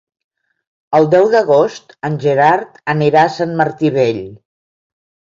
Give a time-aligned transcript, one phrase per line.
[0.99, 4.23] El deu d'agost en Gerard anirà a Sant Martí Vell.